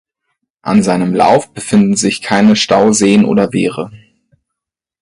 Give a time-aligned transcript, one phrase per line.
[0.63, 3.91] An seinem Lauf befinden sich keine Stauseen oder Wehre.